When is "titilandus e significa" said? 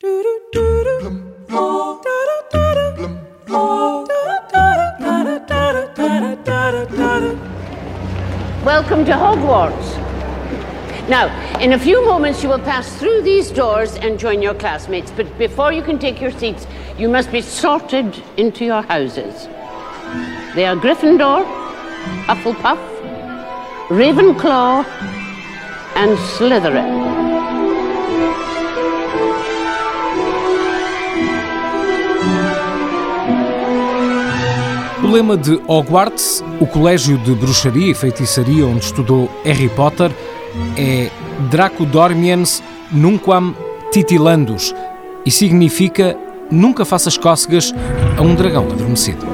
43.90-46.14